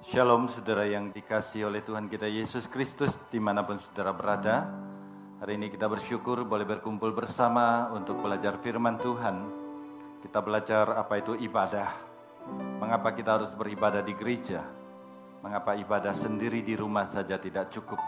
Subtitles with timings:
[0.00, 4.64] Shalom saudara yang dikasih oleh Tuhan kita Yesus Kristus di mana pun saudara berada.
[5.44, 9.44] Hari ini kita bersyukur boleh berkumpul bersama untuk belajar firman Tuhan.
[10.24, 11.92] Kita belajar apa itu ibadah.
[12.80, 14.64] Mengapa kita harus beribadah di gereja?
[15.44, 18.00] Mengapa ibadah sendiri di rumah saja tidak cukup?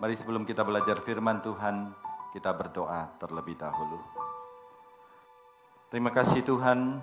[0.00, 1.92] Mari sebelum kita belajar firman Tuhan,
[2.32, 4.00] kita berdoa terlebih dahulu.
[5.92, 6.96] Terima kasih Tuhan,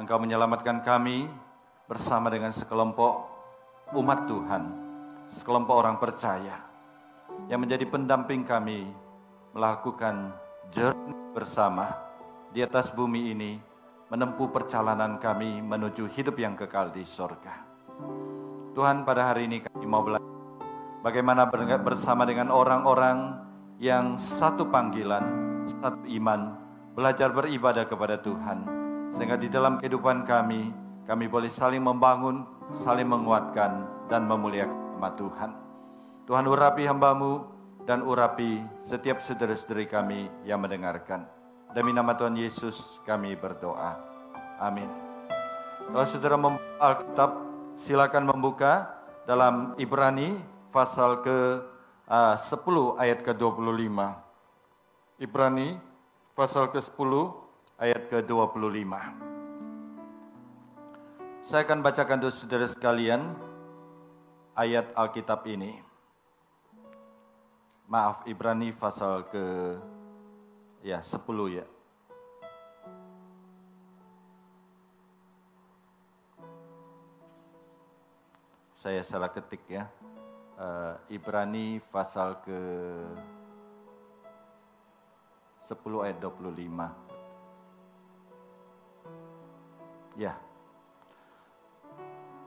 [0.00, 1.51] Engkau menyelamatkan kami
[1.86, 3.12] bersama dengan sekelompok
[3.98, 4.62] umat Tuhan,
[5.26, 6.56] sekelompok orang percaya
[7.50, 8.86] yang menjadi pendamping kami
[9.52, 10.32] melakukan
[10.70, 11.92] journey bersama
[12.52, 13.52] di atas bumi ini
[14.12, 17.64] menempuh perjalanan kami menuju hidup yang kekal di sorga.
[18.72, 20.32] Tuhan pada hari ini kami mau belajar
[21.04, 21.48] bagaimana
[21.82, 23.42] bersama dengan orang-orang
[23.82, 25.24] yang satu panggilan,
[25.66, 26.54] satu iman,
[26.94, 28.64] belajar beribadah kepada Tuhan.
[29.12, 30.72] Sehingga di dalam kehidupan kami,
[31.04, 35.50] kami boleh saling membangun, saling menguatkan, dan memuliakan nama Tuhan.
[36.30, 37.42] Tuhan urapi hambamu
[37.82, 41.26] dan urapi setiap saudara-saudari kami yang mendengarkan.
[41.74, 43.98] Demi nama Tuhan Yesus kami berdoa.
[44.62, 44.86] Amin.
[45.90, 47.30] Kalau saudara membuka Alkitab,
[47.74, 48.94] silakan membuka
[49.26, 50.38] dalam Ibrani
[50.70, 51.66] pasal ke
[52.06, 53.98] uh, 10 ayat ke-25.
[55.18, 55.82] Ibrani
[56.38, 57.10] pasal ke-10
[57.82, 59.31] ayat ke-25.
[61.42, 63.34] Saya akan bacakan untuk saudara sekalian
[64.54, 65.74] ayat Alkitab ini.
[67.90, 69.74] Maaf, Ibrani pasal ke
[70.86, 71.18] ya 10
[71.50, 71.66] ya.
[78.78, 79.90] Saya salah ketik ya.
[80.54, 82.58] Uh, Ibrani pasal ke
[85.66, 86.54] 10 ayat 25.
[90.14, 90.38] Ya.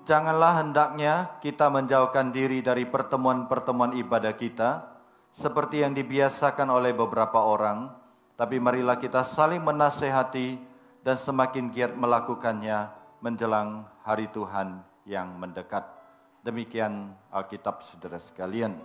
[0.05, 4.85] Janganlah hendaknya kita menjauhkan diri dari pertemuan-pertemuan ibadah kita
[5.33, 7.89] seperti yang dibiasakan oleh beberapa orang,
[8.37, 10.61] tapi marilah kita saling menasehati
[11.01, 15.89] dan semakin giat melakukannya menjelang hari Tuhan yang mendekat.
[16.45, 18.77] Demikian Alkitab saudara sekalian.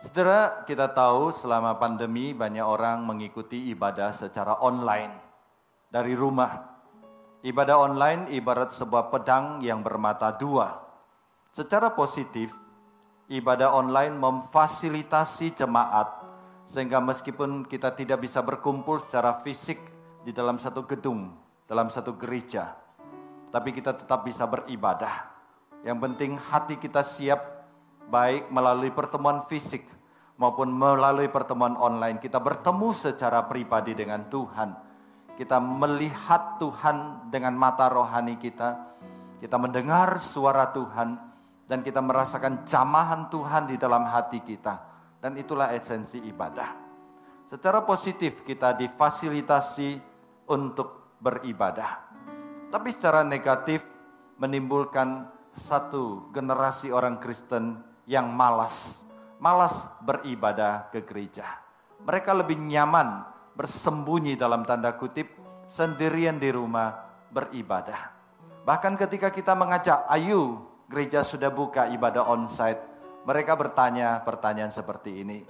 [0.00, 5.12] Saudara, kita tahu selama pandemi banyak orang mengikuti ibadah secara online
[5.92, 6.75] dari rumah.
[7.46, 10.82] Ibadah online ibarat sebuah pedang yang bermata dua.
[11.54, 12.50] Secara positif,
[13.30, 16.26] ibadah online memfasilitasi jemaat
[16.66, 19.78] sehingga meskipun kita tidak bisa berkumpul secara fisik
[20.26, 21.38] di dalam satu gedung,
[21.70, 22.74] dalam satu gereja,
[23.54, 25.30] tapi kita tetap bisa beribadah.
[25.86, 27.62] Yang penting hati kita siap
[28.10, 29.86] baik melalui pertemuan fisik
[30.34, 34.85] maupun melalui pertemuan online kita bertemu secara pribadi dengan Tuhan
[35.36, 38.96] kita melihat Tuhan dengan mata rohani kita,
[39.36, 41.20] kita mendengar suara Tuhan,
[41.68, 44.80] dan kita merasakan jamahan Tuhan di dalam hati kita.
[45.20, 46.72] Dan itulah esensi ibadah.
[47.46, 50.00] Secara positif kita difasilitasi
[50.48, 52.08] untuk beribadah.
[52.72, 53.84] Tapi secara negatif
[54.40, 59.04] menimbulkan satu generasi orang Kristen yang malas.
[59.36, 61.44] Malas beribadah ke gereja.
[62.02, 65.32] Mereka lebih nyaman bersembunyi dalam tanda kutip
[65.66, 66.92] sendirian di rumah
[67.32, 68.12] beribadah.
[68.62, 72.84] Bahkan ketika kita mengajak, ayo gereja sudah buka ibadah onsite,
[73.26, 75.42] mereka bertanya pertanyaan seperti ini.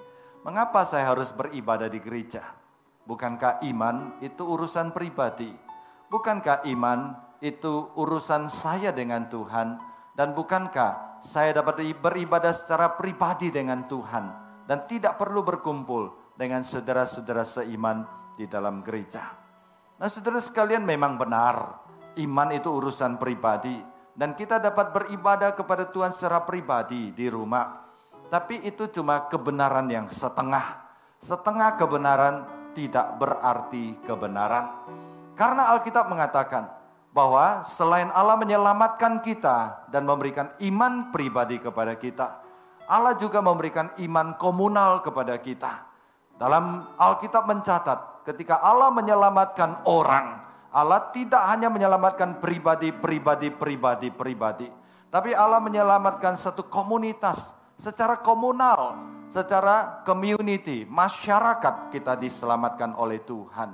[0.47, 2.41] Mengapa saya harus beribadah di gereja?
[3.05, 5.51] Bukankah iman itu urusan pribadi?
[6.07, 9.83] Bukankah iman itu urusan saya dengan Tuhan?
[10.17, 14.25] Dan bukankah saya dapat beribadah secara pribadi dengan Tuhan?
[14.67, 18.05] Dan tidak perlu berkumpul dengan saudara-saudara seiman
[18.37, 19.33] di dalam gereja.
[19.97, 21.81] Nah saudara sekalian memang benar,
[22.21, 23.81] iman itu urusan pribadi.
[24.17, 27.85] Dan kita dapat beribadah kepada Tuhan secara pribadi di rumah.
[28.33, 30.89] Tapi itu cuma kebenaran yang setengah.
[31.21, 34.73] Setengah kebenaran tidak berarti kebenaran.
[35.37, 36.69] Karena Alkitab mengatakan
[37.13, 42.41] bahwa selain Allah menyelamatkan kita dan memberikan iman pribadi kepada kita,
[42.89, 45.86] Allah juga memberikan iman komunal kepada kita.
[46.37, 54.69] Dalam Alkitab mencatat, ketika Allah menyelamatkan orang, Allah tidak hanya menyelamatkan pribadi, pribadi, pribadi, pribadi,
[55.09, 59.01] tapi Allah menyelamatkan satu komunitas secara komunal,
[59.33, 63.73] secara community, masyarakat kita diselamatkan oleh Tuhan.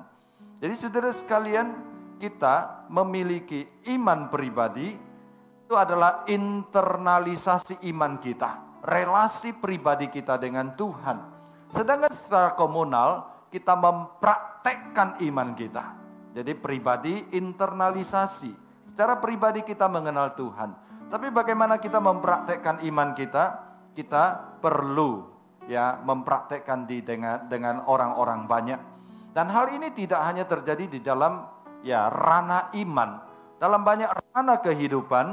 [0.63, 1.75] Jadi saudara sekalian,
[2.23, 3.67] kita memiliki
[3.99, 4.95] iman pribadi
[5.67, 11.32] itu adalah internalisasi iman kita, relasi pribadi kita dengan Tuhan.
[11.73, 15.97] Sedangkan secara komunal kita mempraktekkan iman kita.
[16.37, 18.53] Jadi pribadi internalisasi.
[18.93, 20.77] Secara pribadi kita mengenal Tuhan.
[21.09, 23.73] Tapi bagaimana kita mempraktekkan iman kita?
[23.93, 25.29] Kita perlu
[25.69, 28.81] ya mempraktekkan di dengan dengan orang-orang banyak.
[29.33, 31.49] Dan hal ini tidak hanya terjadi di dalam
[31.81, 33.21] ya ranah iman.
[33.57, 35.27] Dalam banyak ranah kehidupan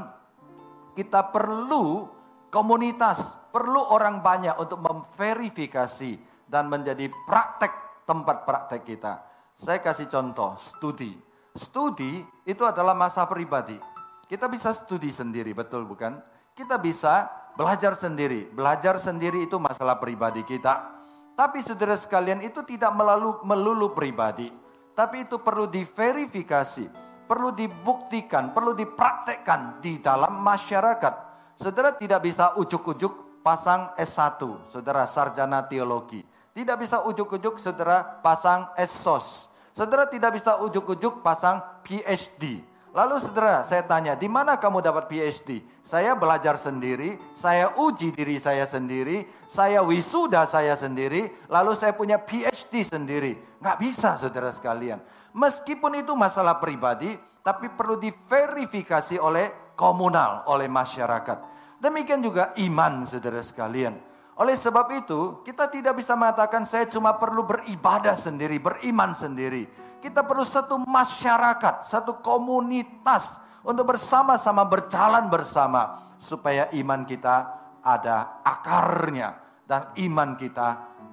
[0.95, 2.07] kita perlu
[2.51, 9.21] komunitas, perlu orang banyak untuk memverifikasi dan menjadi praktek tempat praktek kita.
[9.53, 11.13] Saya kasih contoh, studi.
[11.53, 13.77] Studi itu adalah masa pribadi.
[14.25, 16.17] Kita bisa studi sendiri, betul bukan?
[16.57, 18.49] Kita bisa belajar sendiri.
[18.49, 20.97] Belajar sendiri itu masalah pribadi kita.
[21.37, 24.51] Tapi saudara sekalian itu tidak melulu, melulu pribadi.
[24.91, 26.91] Tapi itu perlu diverifikasi,
[27.23, 31.13] perlu dibuktikan, perlu dipraktekkan di dalam masyarakat.
[31.55, 36.19] Saudara tidak bisa ujuk-ujuk pasang S1, saudara sarjana teologi.
[36.53, 39.49] Tidak bisa ujuk-ujuk saudara pasang S-SOS.
[39.69, 42.65] Saudara tidak bisa ujuk-ujuk pasang PhD.
[42.89, 45.61] Lalu saudara, saya tanya, di mana kamu dapat PhD?
[45.85, 52.17] Saya belajar sendiri, saya uji diri saya sendiri, saya wisuda saya sendiri, lalu saya punya
[52.17, 53.37] PhD sendiri.
[53.61, 54.97] Nggak bisa saudara sekalian.
[55.37, 57.13] Meskipun itu masalah pribadi,
[57.45, 61.37] tapi perlu diverifikasi oleh komunal, oleh masyarakat.
[61.77, 64.08] Demikian juga iman saudara sekalian.
[64.39, 69.67] Oleh sebab itu, kita tidak bisa mengatakan saya cuma perlu beribadah sendiri, beriman sendiri
[69.99, 77.35] kita perlu satu masyarakat, satu komunitas untuk bersama-sama berjalan bersama supaya iman kita
[77.83, 79.35] ada akarnya
[79.67, 80.67] dan iman kita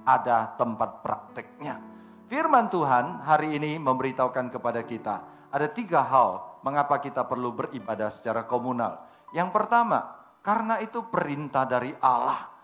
[0.07, 1.83] ada tempat prakteknya.
[2.27, 5.15] Firman Tuhan hari ini memberitahukan kepada kita
[5.51, 9.03] ada tiga hal mengapa kita perlu beribadah secara komunal.
[9.35, 12.56] Yang pertama, karena itu perintah dari Allah.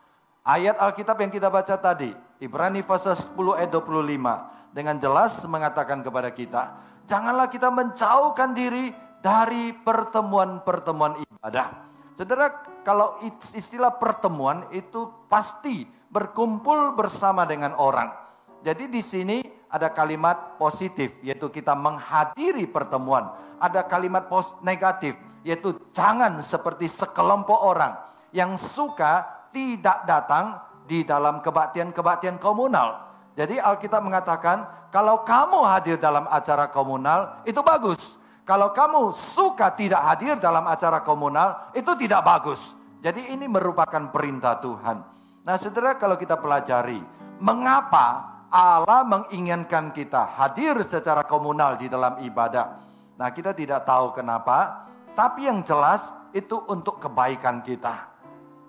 [0.44, 2.12] Ayat Alkitab yang kita baca tadi,
[2.44, 6.64] Ibrani pasal 10 ayat 25 dengan jelas mengatakan kepada kita,
[7.08, 8.92] janganlah kita menjauhkan diri
[9.24, 11.88] dari pertemuan-pertemuan ibadah.
[12.20, 13.24] Saudara, kalau
[13.56, 18.12] istilah pertemuan itu pasti berkumpul bersama dengan orang.
[18.68, 19.40] Jadi di sini
[19.72, 23.32] ada kalimat positif yaitu kita menghadiri pertemuan.
[23.64, 24.28] Ada kalimat
[24.60, 25.16] negatif
[25.48, 27.96] yaitu jangan seperti sekelompok orang
[28.36, 33.14] yang suka tidak datang di dalam kebaktian-kebaktian komunal.
[33.38, 38.22] Jadi Alkitab mengatakan, kalau kamu hadir dalam acara komunal, itu bagus.
[38.44, 42.76] Kalau kamu suka tidak hadir dalam acara komunal, itu tidak bagus.
[43.00, 44.98] Jadi ini merupakan perintah Tuhan.
[45.44, 47.00] Nah saudara kalau kita pelajari,
[47.40, 52.80] mengapa Allah menginginkan kita hadir secara komunal di dalam ibadah.
[53.18, 58.13] Nah kita tidak tahu kenapa, tapi yang jelas itu untuk kebaikan kita.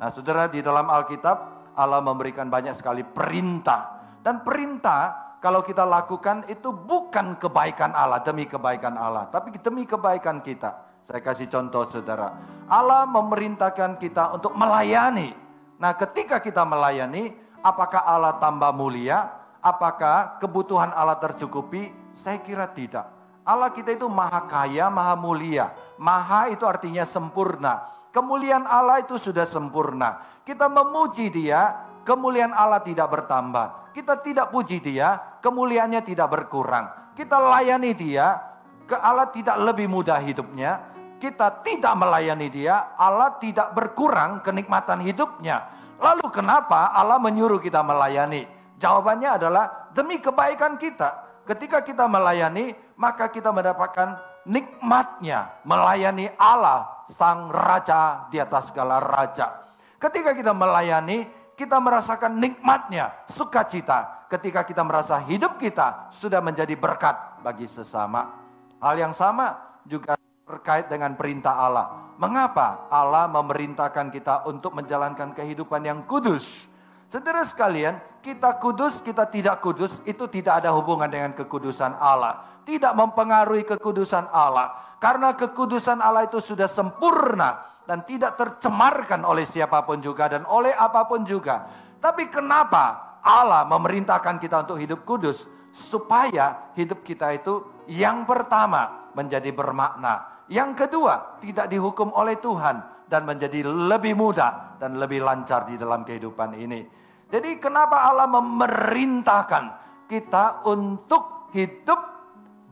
[0.05, 1.37] Nah saudara di dalam Alkitab
[1.81, 8.45] Allah memberikan banyak sekali perintah dan perintah kalau kita lakukan itu bukan kebaikan Allah demi
[8.45, 11.01] kebaikan Allah, tapi demi kebaikan kita.
[11.01, 12.37] Saya kasih contoh saudara.
[12.69, 15.33] Allah memerintahkan kita untuk melayani.
[15.81, 17.33] Nah ketika kita melayani,
[17.65, 19.33] apakah Allah tambah mulia?
[19.65, 22.13] Apakah kebutuhan Allah tercukupi?
[22.13, 23.09] Saya kira tidak.
[23.41, 25.73] Allah kita itu maha kaya, maha mulia.
[25.97, 28.04] Maha itu artinya sempurna.
[28.15, 30.23] Kemuliaan Allah itu sudah sempurna.
[30.47, 31.75] Kita memuji dia,
[32.07, 37.15] kemuliaan Allah tidak bertambah kita tidak puji dia, kemuliaannya tidak berkurang.
[37.15, 38.43] Kita layani dia,
[38.91, 40.91] ke Allah tidak lebih mudah hidupnya.
[41.23, 45.71] Kita tidak melayani dia, Allah tidak berkurang kenikmatan hidupnya.
[46.03, 48.51] Lalu kenapa Allah menyuruh kita melayani?
[48.83, 51.23] Jawabannya adalah demi kebaikan kita.
[51.47, 59.65] Ketika kita melayani, maka kita mendapatkan nikmatnya melayani Allah, Sang Raja di atas segala raja.
[60.01, 67.41] Ketika kita melayani, kita merasakan nikmatnya, sukacita ketika kita merasa hidup kita sudah menjadi berkat
[67.45, 68.43] bagi sesama.
[68.83, 72.15] Hal yang sama juga terkait dengan perintah Allah.
[72.21, 76.69] Mengapa Allah memerintahkan kita untuk menjalankan kehidupan yang kudus?
[77.09, 82.43] Saudara sekalian, kita kudus, kita tidak kudus, itu tidak ada hubungan dengan kekudusan Allah.
[82.65, 84.94] Tidak mempengaruhi kekudusan Allah.
[85.05, 90.73] Karena kekudusan Allah itu sudah sempurna dan tidak tercemarkan oleh siapa pun juga dan oleh
[90.73, 91.69] apa pun juga.
[92.01, 95.45] Tapi kenapa Allah memerintahkan kita untuk hidup kudus?
[95.69, 100.41] Supaya hidup kita itu yang pertama menjadi bermakna.
[100.49, 106.01] Yang kedua tidak dihukum oleh Tuhan dan menjadi lebih mudah dan lebih lancar di dalam
[106.01, 106.81] kehidupan ini.
[107.29, 109.65] Jadi kenapa Allah memerintahkan
[110.09, 112.14] kita untuk hidup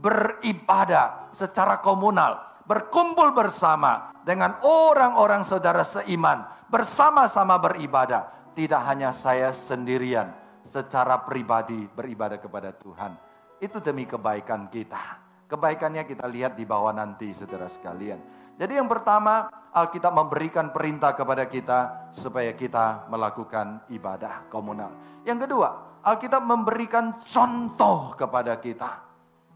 [0.02, 8.42] beribadah secara komunal berkumpul bersama dengan orang-orang saudara seiman, bersama-sama beribadah.
[8.52, 10.28] Tidak hanya saya sendirian,
[10.61, 13.16] secara pribadi beribadah kepada Tuhan.
[13.56, 15.21] Itu demi kebaikan kita.
[15.49, 18.21] Kebaikannya kita lihat di bawah nanti saudara sekalian.
[18.56, 24.92] Jadi yang pertama Alkitab memberikan perintah kepada kita supaya kita melakukan ibadah komunal.
[25.25, 25.68] Yang kedua,
[26.04, 29.12] Alkitab memberikan contoh kepada kita.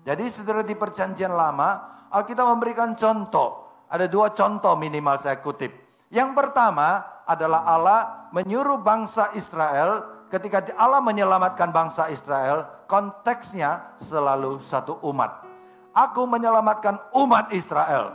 [0.06, 1.82] Jadi saudara di perjanjian lama,
[2.14, 3.82] Alkitab memberikan contoh.
[3.90, 5.74] Ada dua contoh minimal saya kutip.
[6.14, 15.02] Yang pertama adalah Allah menyuruh bangsa Israel ketika Allah menyelamatkan bangsa Israel, konteksnya selalu satu
[15.10, 15.42] umat.
[15.90, 18.14] Aku menyelamatkan umat Israel.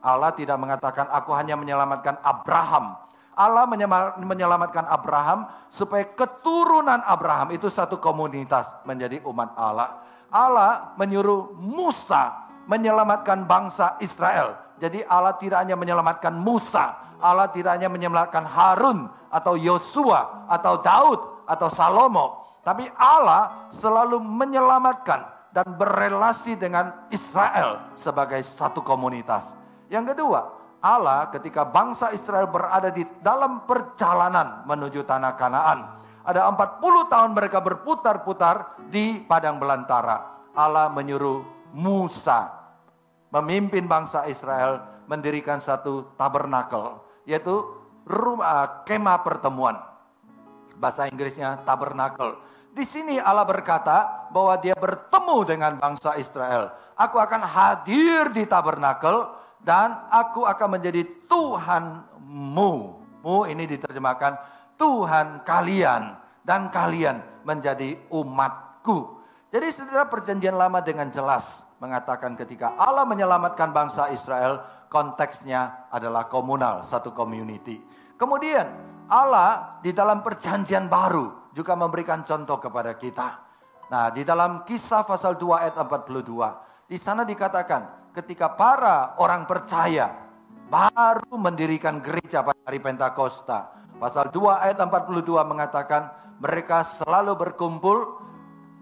[0.00, 2.96] Allah tidak mengatakan aku hanya menyelamatkan Abraham,
[3.36, 3.68] Allah
[4.16, 10.05] menyelamatkan Abraham supaya keturunan Abraham itu satu komunitas menjadi umat Allah.
[10.30, 14.58] Allah menyuruh Musa menyelamatkan bangsa Israel.
[14.76, 21.20] Jadi Allah tidak hanya menyelamatkan Musa, Allah tidak hanya menyelamatkan Harun atau Yosua atau Daud
[21.48, 29.56] atau Salomo, tapi Allah selalu menyelamatkan dan berelasi dengan Israel sebagai satu komunitas.
[29.88, 30.40] Yang kedua,
[30.84, 35.78] Allah ketika bangsa Israel berada di dalam perjalanan menuju tanah Kanaan.
[36.26, 40.50] Ada 40 tahun mereka berputar-putar di padang belantara.
[40.58, 42.50] Allah menyuruh Musa
[43.30, 47.62] memimpin bangsa Israel mendirikan satu tabernakel yaitu
[48.06, 49.76] rumah kemah pertemuan.
[50.78, 52.38] Bahasa Inggrisnya tabernakel.
[52.76, 56.68] Di sini Allah berkata bahwa dia bertemu dengan bangsa Israel.
[56.96, 59.32] Aku akan hadir di tabernakel
[59.64, 62.72] dan aku akan menjadi Tuhanmu.
[63.26, 69.18] Mu ini diterjemahkan Tuhan kalian dan kalian menjadi umatku.
[69.50, 74.60] Jadi saudara perjanjian lama dengan jelas mengatakan ketika Allah menyelamatkan bangsa Israel,
[74.92, 77.80] konteksnya adalah komunal, satu community.
[78.16, 78.68] Kemudian
[79.06, 83.28] Allah di dalam perjanjian baru juga memberikan contoh kepada kita.
[83.86, 90.10] Nah, di dalam kisah pasal 2 ayat 42, di sana dikatakan ketika para orang percaya
[90.66, 93.75] baru mendirikan gereja pada hari Pentakosta.
[93.96, 98.20] Pasal 2 ayat 42 mengatakan mereka selalu berkumpul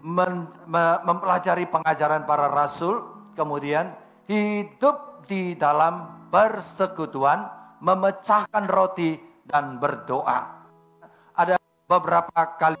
[0.03, 3.95] men, me, mempelajari pengajaran para rasul, kemudian
[4.27, 7.47] hidup di dalam persekutuan,
[7.79, 9.15] memecahkan roti
[9.47, 10.51] dan berdoa.
[11.31, 11.55] Ada
[11.87, 12.79] beberapa kali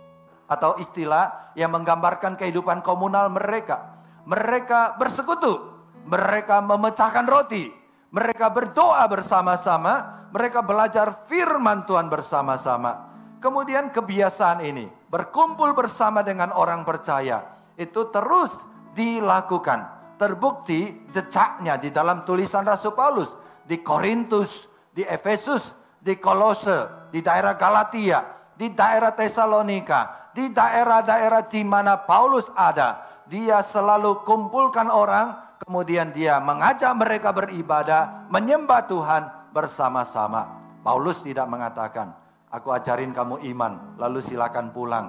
[0.51, 4.03] atau istilah yang menggambarkan kehidupan komunal mereka.
[4.27, 7.84] Mereka bersekutu, mereka memecahkan roti,
[8.15, 13.11] mereka berdoa bersama-sama, mereka belajar firman Tuhan bersama-sama.
[13.43, 17.43] Kemudian kebiasaan ini, berkumpul bersama dengan orang percaya,
[17.75, 18.55] itu terus
[18.95, 19.91] dilakukan.
[20.15, 23.35] Terbukti jejaknya di dalam tulisan Rasul Paulus,
[23.67, 28.23] di Korintus, di Efesus, di Kolose, di daerah Galatia,
[28.55, 33.03] di daerah Tesalonika, di daerah-daerah di mana Paulus ada.
[33.27, 39.23] Dia selalu kumpulkan orang kemudian dia mengajak mereka beribadah, menyembah Tuhan
[39.55, 40.61] bersama-sama.
[40.83, 42.13] Paulus tidak mengatakan,
[42.51, 45.05] aku ajarin kamu iman, lalu silakan pulang.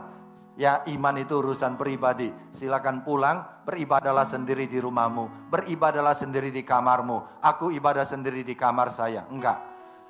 [0.57, 7.45] Ya iman itu urusan pribadi, silakan pulang, beribadalah sendiri di rumahmu, beribadalah sendiri di kamarmu,
[7.45, 9.29] aku ibadah sendiri di kamar saya.
[9.29, 9.61] Enggak.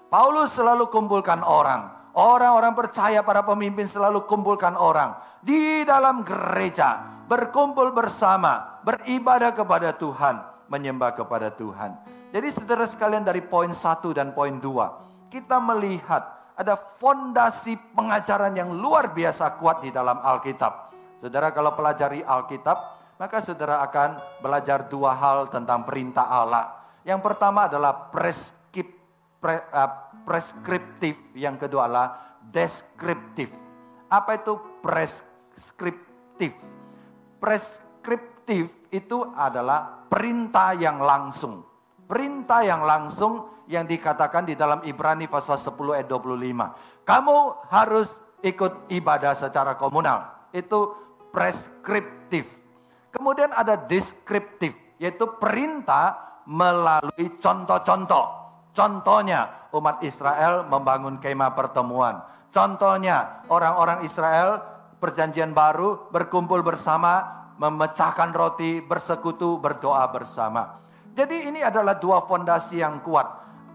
[0.06, 7.90] Paulus selalu kumpulkan orang, orang-orang percaya para pemimpin selalu kumpulkan orang di dalam gereja berkumpul
[7.90, 10.40] bersama, beribadah kepada Tuhan,
[10.70, 11.98] menyembah kepada Tuhan.
[12.30, 16.22] Jadi saudara sekalian dari poin satu dan poin dua, kita melihat
[16.56, 20.94] ada fondasi pengajaran yang luar biasa kuat di dalam Alkitab.
[21.20, 22.78] Saudara kalau pelajari Alkitab,
[23.20, 26.72] maka saudara akan belajar dua hal tentang perintah Allah.
[27.06, 28.88] Yang pertama adalah preskip,
[29.38, 29.90] pre, uh,
[30.26, 32.08] preskriptif, yang kedua adalah
[32.44, 33.52] deskriptif.
[34.10, 36.75] Apa itu preskriptif?
[37.38, 41.64] Preskriptif itu adalah perintah yang langsung.
[42.06, 47.02] Perintah yang langsung yang dikatakan di dalam Ibrani pasal 10 ayat 25.
[47.02, 47.36] Kamu
[47.70, 50.48] harus ikut ibadah secara komunal.
[50.54, 50.94] Itu
[51.34, 52.46] preskriptif.
[53.10, 58.24] Kemudian ada deskriptif, yaitu perintah melalui contoh-contoh.
[58.70, 62.22] Contohnya umat Israel membangun kemah pertemuan.
[62.52, 64.75] Contohnya orang-orang Israel
[65.06, 67.22] perjanjian baru, berkumpul bersama,
[67.62, 70.82] memecahkan roti, bersekutu, berdoa bersama.
[71.14, 73.24] Jadi ini adalah dua fondasi yang kuat.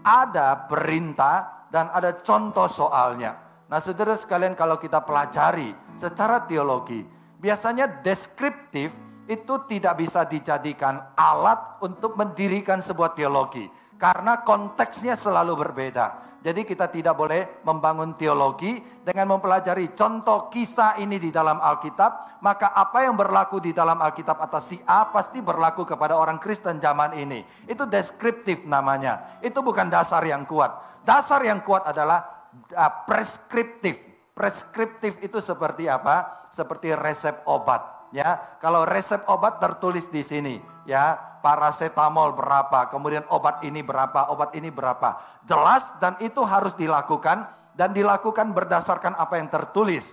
[0.04, 3.64] Ada perintah dan ada contoh soalnya.
[3.72, 7.00] Nah saudara sekalian kalau kita pelajari secara teologi,
[7.40, 8.92] biasanya deskriptif
[9.24, 13.64] itu tidak bisa dijadikan alat untuk mendirikan sebuah teologi.
[13.96, 16.31] Karena konteksnya selalu berbeda.
[16.42, 22.42] Jadi kita tidak boleh membangun teologi dengan mempelajari contoh kisah ini di dalam Alkitab.
[22.42, 26.82] Maka apa yang berlaku di dalam Alkitab atas si A pasti berlaku kepada orang Kristen
[26.82, 27.46] zaman ini.
[27.70, 29.38] Itu deskriptif namanya.
[29.38, 30.74] Itu bukan dasar yang kuat.
[31.06, 34.02] Dasar yang kuat adalah uh, preskriptif.
[34.34, 36.50] Preskriptif itu seperti apa?
[36.50, 38.01] Seperti resep obat.
[38.12, 44.52] Ya, kalau resep obat tertulis di sini, ya paracetamol berapa, kemudian obat ini berapa, obat
[44.52, 45.16] ini berapa.
[45.48, 50.12] Jelas dan itu harus dilakukan dan dilakukan berdasarkan apa yang tertulis.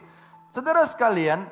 [0.55, 1.43] Saudara sekalian,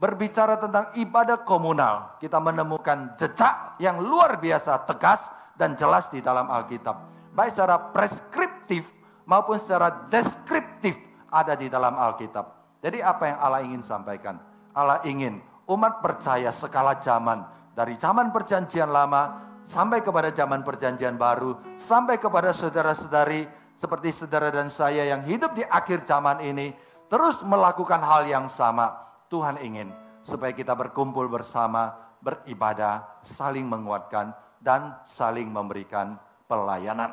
[0.00, 5.28] berbicara tentang ibadah komunal, kita menemukan jejak yang luar biasa tegas
[5.60, 6.96] dan jelas di dalam Alkitab.
[7.36, 8.96] Baik secara preskriptif
[9.28, 10.96] maupun secara deskriptif
[11.28, 12.80] ada di dalam Alkitab.
[12.80, 14.40] Jadi apa yang Allah ingin sampaikan?
[14.72, 17.42] Allah ingin umat percaya sekala zaman
[17.74, 23.44] dari zaman perjanjian lama sampai kepada zaman perjanjian baru, sampai kepada saudara-saudari
[23.76, 26.72] seperti saudara dan saya yang hidup di akhir zaman ini,
[27.10, 29.04] terus melakukan hal yang sama.
[29.26, 29.90] Tuhan ingin
[30.22, 31.92] supaya kita berkumpul bersama,
[32.22, 34.32] beribadah, saling menguatkan,
[34.62, 37.12] dan saling memberikan pelayanan.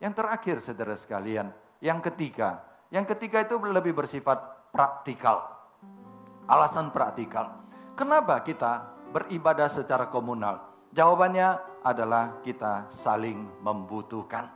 [0.00, 1.52] Yang terakhir saudara sekalian,
[1.84, 4.40] yang ketiga, yang ketiga itu lebih bersifat
[4.72, 5.46] praktikal.
[6.50, 7.60] Alasan praktikal.
[8.00, 10.88] Kenapa kita beribadah secara komunal?
[10.88, 14.48] Jawabannya adalah kita saling membutuhkan.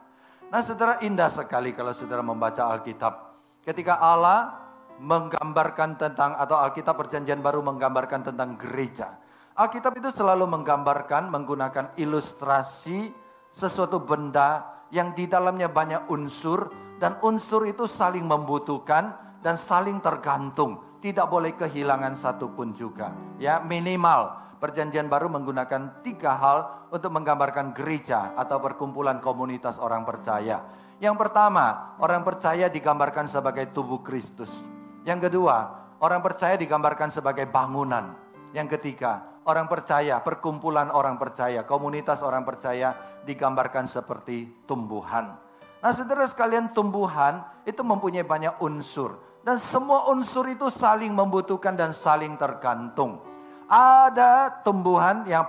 [0.48, 3.36] Nah saudara indah sekali kalau saudara membaca Alkitab.
[3.60, 4.64] Ketika Allah
[4.96, 9.20] menggambarkan tentang atau Alkitab perjanjian baru menggambarkan tentang gereja.
[9.60, 13.12] Alkitab itu selalu menggambarkan menggunakan ilustrasi
[13.52, 20.93] sesuatu benda yang di dalamnya banyak unsur dan unsur itu saling membutuhkan dan saling tergantung
[21.04, 23.12] tidak boleh kehilangan satu pun juga.
[23.36, 30.64] Ya, minimal Perjanjian Baru menggunakan tiga hal untuk menggambarkan gereja atau perkumpulan komunitas orang percaya.
[30.96, 34.64] Yang pertama, orang percaya digambarkan sebagai tubuh Kristus.
[35.04, 35.56] Yang kedua,
[36.00, 38.16] orang percaya digambarkan sebagai bangunan.
[38.56, 45.36] Yang ketiga, orang percaya, perkumpulan orang percaya, komunitas orang percaya digambarkan seperti tumbuhan.
[45.84, 51.92] Nah, saudara sekalian, tumbuhan itu mempunyai banyak unsur dan semua unsur itu saling membutuhkan dan
[51.92, 53.20] saling tergantung.
[53.68, 55.44] Ada tumbuhan yang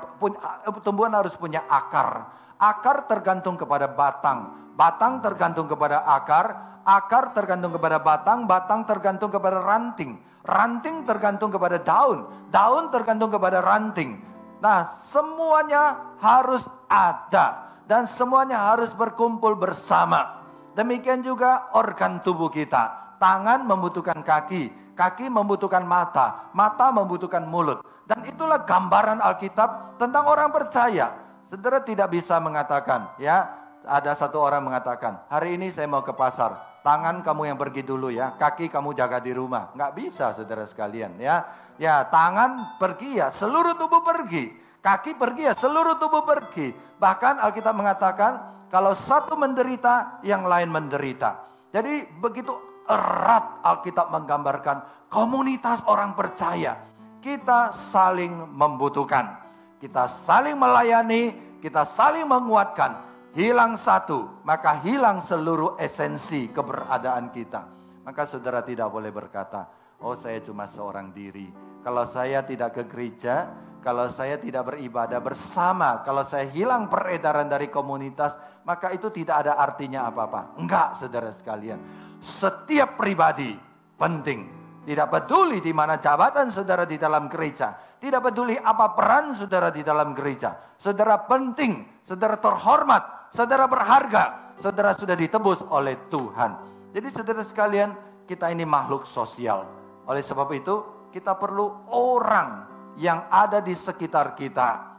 [0.83, 2.27] tumbuhan harus punya akar.
[2.59, 4.51] Akar tergantung kepada batang.
[4.75, 6.79] Batang tergantung kepada akar.
[6.83, 8.43] Akar tergantung kepada batang.
[8.43, 10.19] Batang tergantung kepada ranting.
[10.43, 12.27] Ranting tergantung kepada daun.
[12.51, 14.19] Daun tergantung kepada ranting.
[14.59, 20.43] Nah, semuanya harus ada dan semuanya harus berkumpul bersama.
[20.75, 27.83] Demikian juga organ tubuh kita Tangan membutuhkan kaki, kaki membutuhkan mata, mata membutuhkan mulut.
[28.05, 31.15] Dan itulah gambaran Alkitab tentang orang percaya.
[31.45, 33.49] Saudara tidak bisa mengatakan, ya,
[33.85, 38.09] ada satu orang mengatakan, hari ini saya mau ke pasar, tangan kamu yang pergi dulu
[38.09, 39.73] ya, kaki kamu jaga di rumah.
[39.73, 41.45] Nggak bisa saudara sekalian ya.
[41.81, 44.53] Ya tangan pergi ya, seluruh tubuh pergi.
[44.85, 46.73] Kaki pergi ya, seluruh tubuh pergi.
[47.01, 48.31] Bahkan Alkitab mengatakan,
[48.69, 51.41] kalau satu menderita, yang lain menderita.
[51.73, 52.53] Jadi begitu
[52.85, 56.77] erat Alkitab menggambarkan komunitas orang percaya.
[57.21, 59.41] Kita saling membutuhkan.
[59.81, 63.01] Kita saling melayani, kita saling menguatkan.
[63.35, 67.67] Hilang satu, maka hilang seluruh esensi keberadaan kita.
[68.07, 69.67] Maka saudara tidak boleh berkata,
[69.99, 71.51] oh saya cuma seorang diri.
[71.83, 73.51] Kalau saya tidak ke gereja,
[73.83, 79.59] kalau saya tidak beribadah bersama, kalau saya hilang peredaran dari komunitas, maka itu tidak ada
[79.59, 80.55] artinya apa-apa.
[80.55, 83.53] Enggak, saudara sekalian setiap pribadi
[84.01, 84.65] penting.
[84.85, 87.73] Tidak peduli di mana jabatan saudara di dalam gereja.
[87.73, 90.77] Tidak peduli apa peran saudara di dalam gereja.
[90.77, 94.53] Saudara penting, saudara terhormat, saudara berharga.
[94.57, 96.51] Saudara sudah ditebus oleh Tuhan.
[96.93, 97.97] Jadi saudara sekalian,
[98.29, 99.65] kita ini makhluk sosial.
[100.05, 102.69] Oleh sebab itu, kita perlu orang
[103.01, 104.95] yang ada di sekitar kita.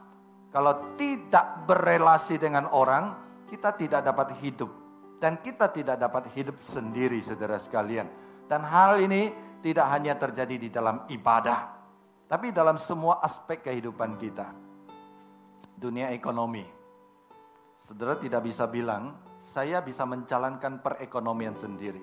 [0.51, 3.15] Kalau tidak berelasi dengan orang,
[3.47, 4.86] kita tidak dapat hidup
[5.17, 8.09] dan kita tidak dapat hidup sendiri saudara sekalian.
[8.47, 9.33] Dan hal ini
[9.65, 11.75] tidak hanya terjadi di dalam ibadah.
[12.27, 14.51] Tapi dalam semua aspek kehidupan kita.
[15.77, 16.65] Dunia ekonomi.
[17.81, 22.03] Saudara tidak bisa bilang, saya bisa menjalankan perekonomian sendiri.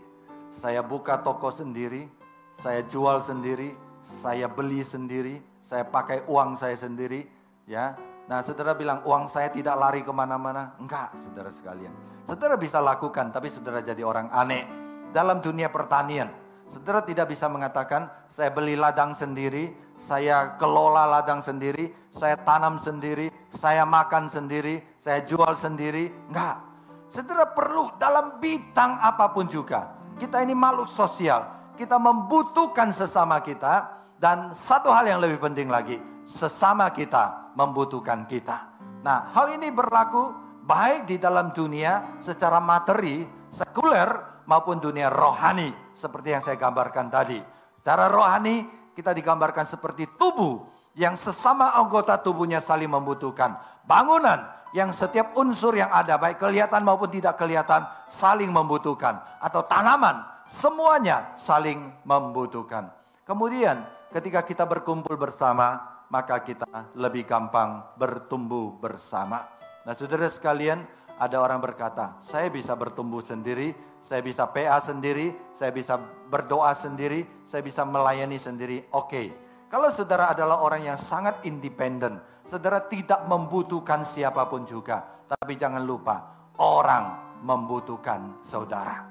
[0.54, 2.06] Saya buka toko sendiri,
[2.54, 7.26] saya jual sendiri, saya beli sendiri, saya pakai uang saya sendiri.
[7.66, 7.98] ya.
[8.24, 10.80] Nah saudara bilang, uang saya tidak lari ke mana-mana.
[10.80, 11.92] Enggak, saudara sekalian
[12.24, 14.64] Saudara bisa lakukan, tapi saudara jadi orang aneh.
[15.12, 16.32] Dalam dunia pertanian,
[16.72, 23.28] saudara tidak bisa mengatakan, saya beli ladang sendiri, saya kelola ladang sendiri, saya tanam sendiri,
[23.52, 26.16] saya makan sendiri, saya jual sendiri.
[26.32, 26.64] Enggak.
[27.12, 30.00] Saudara perlu dalam bidang apa pun juga.
[30.16, 31.76] Kita ini makhluk sosial.
[31.76, 34.02] Kita membutuhkan sesama kita.
[34.18, 36.00] Dan satu hal yang lebih penting lagi.
[36.24, 38.80] Sesama kita membutuhkan kita.
[39.04, 40.32] Nah hal ini berlaku
[40.64, 45.72] baik di dalam dunia secara materi, sekuler maupun dunia rohani.
[45.92, 47.38] Seperti yang saya gambarkan tadi.
[47.76, 48.64] Secara rohani
[48.96, 50.64] kita digambarkan seperti tubuh
[50.96, 53.58] yang sesama anggota tubuhnya saling membutuhkan.
[53.84, 54.40] Bangunan
[54.74, 61.36] yang setiap unsur yang ada baik kelihatan maupun tidak kelihatan saling membutuhkan atau tanaman semuanya
[61.38, 62.90] saling membutuhkan.
[63.24, 69.50] Kemudian ketika kita berkumpul bersama maka kita lebih gampang bertumbuh bersama.
[69.82, 70.86] Nah, Saudara sekalian,
[71.18, 75.98] ada orang berkata, "Saya bisa bertumbuh sendiri, saya bisa PA sendiri, saya bisa
[76.30, 79.10] berdoa sendiri, saya bisa melayani sendiri." Oke.
[79.10, 79.28] Okay.
[79.74, 85.02] Kalau saudara adalah orang yang sangat independen, Saudara tidak membutuhkan siapa pun juga.
[85.26, 86.22] Tapi jangan lupa,
[86.60, 89.08] orang membutuhkan saudara.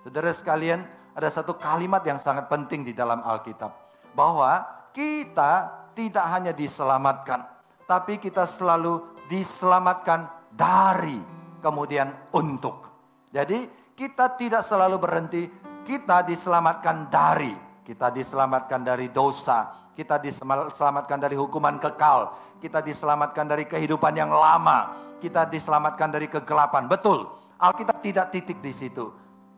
[0.00, 0.80] Saudara sekalian,
[1.12, 3.70] ada satu kalimat yang sangat penting di dalam Alkitab.
[4.16, 7.46] Bahwa kita tidak hanya diselamatkan,
[7.86, 11.18] tapi kita selalu diselamatkan dari,
[11.62, 12.86] kemudian untuk.
[13.30, 15.42] Jadi kita tidak selalu berhenti,
[15.86, 17.54] kita diselamatkan dari.
[17.80, 22.30] Kita diselamatkan dari dosa, kita diselamatkan dari hukuman kekal,
[22.62, 26.86] kita diselamatkan dari kehidupan yang lama, kita diselamatkan dari kegelapan.
[26.86, 27.26] Betul,
[27.58, 29.10] Alkitab tidak titik di situ.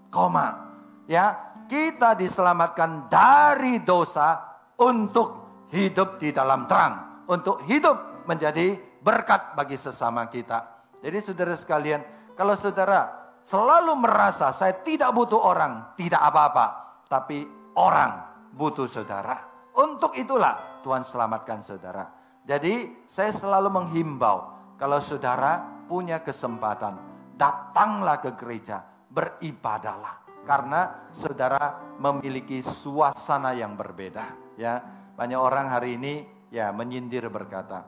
[0.09, 0.73] Koma.
[1.05, 1.37] Ya,
[1.68, 4.40] kita diselamatkan dari dosa
[4.81, 5.41] untuk
[5.72, 10.85] hidup di dalam terang, untuk hidup menjadi berkat bagi sesama kita.
[11.02, 12.00] Jadi saudara sekalian,
[12.38, 16.66] kalau saudara selalu merasa saya tidak butuh orang, tidak apa-apa,
[17.11, 17.42] tapi
[17.74, 18.22] orang
[18.54, 19.50] butuh saudara.
[19.72, 22.04] Untuk itulah Tuhan selamatkan saudara.
[22.44, 27.00] Jadi saya selalu menghimbau kalau saudara punya kesempatan,
[27.38, 30.20] datanglah ke gereja, beribadalah.
[30.42, 34.58] Karena saudara memiliki suasana yang berbeda.
[34.58, 34.82] Ya,
[35.22, 37.87] banyak orang hari ini ya menyindir berkata,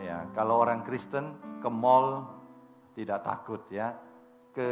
[0.00, 2.24] ya kalau orang Kristen ke mall
[2.96, 3.92] tidak takut ya,
[4.48, 4.68] ke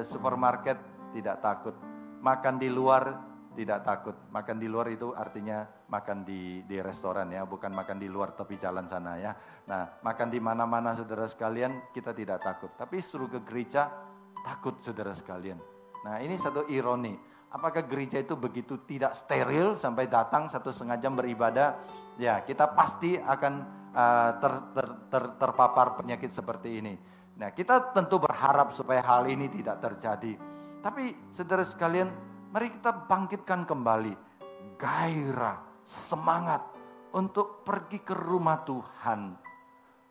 [0.00, 0.80] supermarket
[1.12, 1.76] tidak takut,
[2.24, 3.04] makan di luar
[3.52, 4.16] tidak takut.
[4.32, 8.56] Makan di luar itu artinya makan di di restoran ya, bukan makan di luar tepi
[8.56, 9.36] jalan sana ya.
[9.68, 12.72] Nah, makan di mana-mana saudara sekalian kita tidak takut.
[12.80, 13.92] Tapi suruh ke gereja
[14.40, 15.60] takut saudara sekalian.
[16.00, 17.12] Nah, ini satu ironi.
[17.52, 21.76] Apakah gereja itu begitu tidak steril sampai datang satu setengah jam beribadah?
[22.16, 23.52] Ya, kita pasti akan
[23.92, 26.96] uh, ter, ter, ter, terpapar penyakit seperti ini.
[27.36, 30.32] Nah, kita tentu berharap supaya hal ini tidak terjadi.
[30.80, 32.08] Tapi saudara sekalian,
[32.52, 34.12] Mari kita bangkitkan kembali
[34.76, 36.60] gairah, semangat
[37.16, 39.20] untuk pergi ke rumah Tuhan.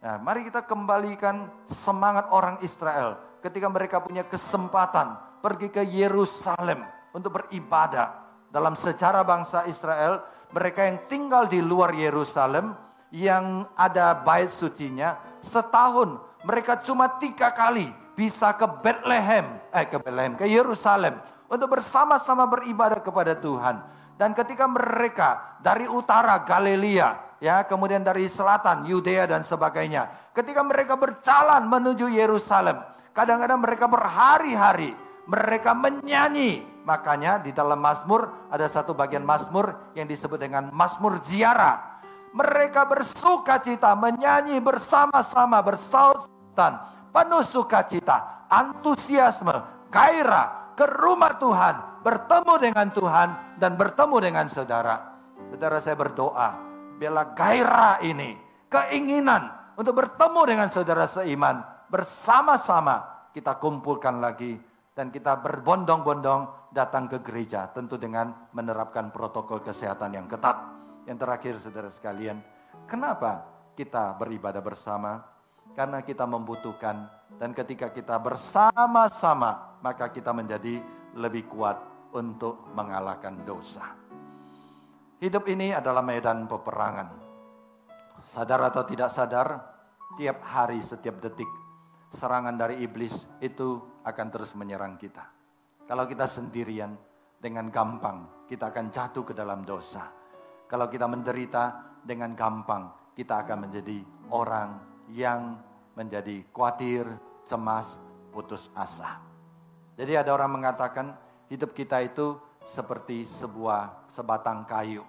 [0.02, 6.82] Nah, mari kita kembalikan semangat orang Israel ketika mereka punya kesempatan pergi ke Yerusalem
[7.16, 8.32] untuk beribadah.
[8.52, 10.20] Dalam sejarah bangsa Israel,
[10.52, 12.76] mereka yang tinggal di luar Yerusalem,
[13.12, 20.36] yang ada bait sucinya, setahun mereka cuma tiga kali bisa ke Bethlehem, eh ke Bethlehem,
[20.36, 23.84] ke Yerusalem untuk bersama-sama beribadah kepada Tuhan.
[24.20, 31.00] Dan ketika mereka dari utara Galilea, ya, kemudian dari selatan Yudea dan sebagainya, ketika mereka
[31.00, 32.84] berjalan menuju Yerusalem,
[33.16, 34.94] kadang-kadang mereka berhari-hari
[35.32, 36.66] mereka menyanyi.
[36.82, 42.02] Makanya di dalam Mazmur ada satu bagian Mazmur yang disebut dengan Mazmur ziarah.
[42.32, 46.80] Mereka bersuka cita, menyanyi bersama-sama, bersautan,
[47.12, 55.20] penuh sukacita, antusiasme, gairah, ke rumah Tuhan, bertemu dengan Tuhan dan bertemu dengan saudara.
[55.52, 56.50] Saudara saya berdoa,
[56.98, 58.40] biarlah gairah ini,
[58.72, 64.56] keinginan untuk bertemu dengan saudara seiman, bersama-sama kita kumpulkan lagi
[64.96, 70.58] dan kita berbondong-bondong datang ke gereja tentu dengan menerapkan protokol kesehatan yang ketat.
[71.04, 72.40] Yang terakhir saudara sekalian,
[72.88, 75.20] kenapa kita beribadah bersama?
[75.72, 77.08] Karena kita membutuhkan
[77.40, 80.84] dan ketika kita bersama-sama maka kita menjadi
[81.16, 81.80] lebih kuat
[82.12, 83.96] untuk mengalahkan dosa.
[85.22, 87.08] Hidup ini adalah medan peperangan.
[88.26, 89.48] Sadar atau tidak sadar,
[90.20, 91.48] tiap hari, setiap detik,
[92.12, 95.41] serangan dari iblis itu akan terus menyerang kita.
[95.92, 96.96] Kalau kita sendirian,
[97.36, 100.08] dengan gampang kita akan jatuh ke dalam dosa.
[100.64, 104.00] Kalau kita menderita, dengan gampang kita akan menjadi
[104.32, 104.80] orang
[105.12, 105.60] yang
[106.00, 107.04] menjadi khawatir,
[107.44, 108.00] cemas,
[108.32, 109.20] putus asa.
[110.00, 111.12] Jadi ada orang mengatakan
[111.52, 115.04] hidup kita itu seperti sebuah sebatang kayu.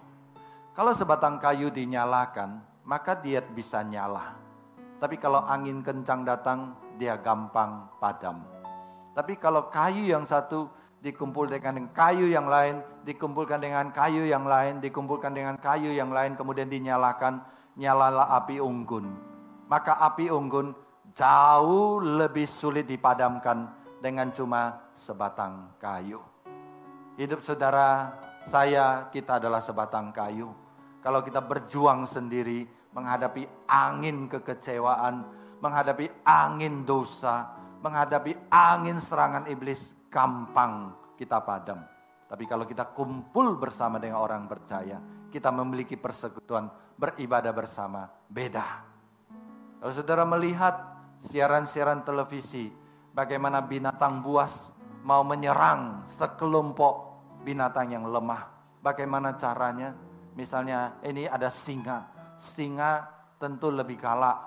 [0.75, 4.35] Kalau sebatang kayu dinyalakan, maka dia bisa nyala.
[4.99, 8.52] Tapi kalau angin kencang datang, dia gampang padam.
[9.13, 10.69] Tapi kalau kayu yang satu
[11.05, 16.33] dikumpul dengan kayu yang lain, dikumpulkan dengan kayu yang lain, dikumpulkan dengan kayu yang lain,
[16.33, 17.45] kemudian dinyalakan,
[17.77, 19.11] nyalalah api unggun.
[19.69, 20.73] Maka api unggun
[21.13, 23.69] jauh lebih sulit dipadamkan
[24.01, 26.19] dengan cuma sebatang kayu.
[27.19, 28.17] Hidup saudara,
[28.49, 30.49] saya, kita adalah sebatang kayu.
[31.05, 35.27] Kalau kita berjuang sendiri, menghadapi angin kekecewaan,
[35.61, 41.83] menghadapi angin dosa, menghadapi angin serangan iblis, gampang kita padam.
[42.31, 48.87] Tapi kalau kita kumpul bersama dengan orang percaya, kita memiliki persekutuan beribadah bersama, beda.
[49.83, 52.71] Kalau saudara melihat siaran-siaran televisi,
[53.11, 54.71] bagaimana binatang buas
[55.03, 56.95] mau menyerang sekelompok
[57.43, 58.47] binatang yang lemah.
[58.79, 59.91] Bagaimana caranya?
[60.39, 62.07] Misalnya ini ada singa.
[62.39, 63.05] Singa
[63.37, 64.39] tentu lebih galak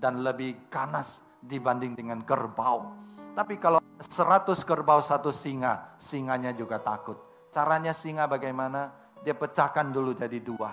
[0.00, 2.94] dan lebih ganas dibanding dengan kerbau.
[3.34, 7.18] Tapi kalau 100 kerbau satu singa, singanya juga takut.
[7.54, 8.90] Caranya singa bagaimana?
[9.22, 10.70] Dia pecahkan dulu jadi dua.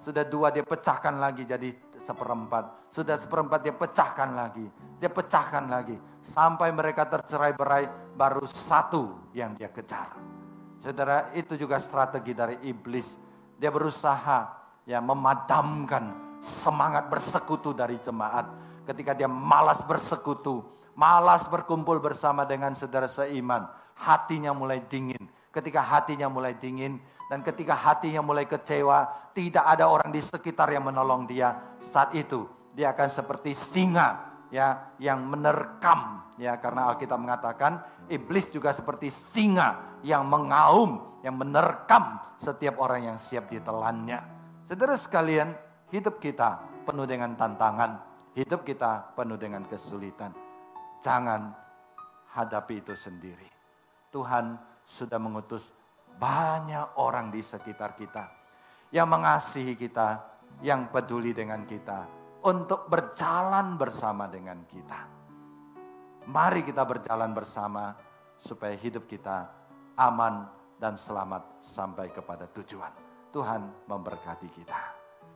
[0.00, 1.70] Sudah dua dia pecahkan lagi jadi
[2.00, 2.88] seperempat.
[2.88, 4.64] Sudah seperempat dia pecahkan lagi.
[4.96, 5.96] Dia pecahkan lagi.
[6.24, 7.84] Sampai mereka tercerai berai
[8.16, 10.16] baru satu yang dia kejar.
[10.80, 13.20] Saudara itu juga strategi dari iblis.
[13.60, 14.38] Dia berusaha
[14.88, 18.48] ya memadamkan semangat bersekutu dari jemaat.
[18.88, 20.64] Ketika dia malas bersekutu,
[20.96, 25.28] malas berkumpul bersama dengan saudara seiman, hatinya mulai dingin.
[25.50, 30.86] Ketika hatinya mulai dingin dan ketika hatinya mulai kecewa, tidak ada orang di sekitar yang
[30.86, 31.74] menolong dia.
[31.82, 38.72] Saat itu dia akan seperti singa ya yang menerkam ya karena Alkitab mengatakan iblis juga
[38.72, 44.24] seperti singa yang mengaum, yang menerkam setiap orang yang siap ditelannya.
[44.64, 45.52] Saudara sekalian,
[45.92, 50.30] hidup kita penuh dengan tantangan, hidup kita penuh dengan kesulitan.
[51.00, 51.50] Jangan
[52.36, 53.48] hadapi itu sendiri.
[54.10, 55.70] Tuhan sudah mengutus
[56.18, 58.26] banyak orang di sekitar kita
[58.90, 60.18] yang mengasihi kita,
[60.66, 62.04] yang peduli dengan kita
[62.42, 65.00] untuk berjalan bersama dengan kita.
[66.26, 67.96] Mari kita berjalan bersama
[68.36, 69.48] supaya hidup kita
[69.96, 72.92] aman dan selamat sampai kepada tujuan.
[73.30, 74.99] Tuhan memberkati kita.